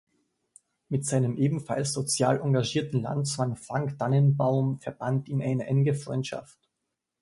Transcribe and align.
Mit 0.89 1.05
seinem 1.05 1.37
ebenfalls 1.37 1.93
sozial 1.93 2.39
engagierten 2.41 3.03
Landsmann 3.03 3.55
Frank 3.55 3.99
Tannenbaum 3.99 4.79
verband 4.79 5.29
ihn 5.29 5.43
eine 5.43 5.67
enge 5.67 5.93
Freundschaft. 5.93 6.57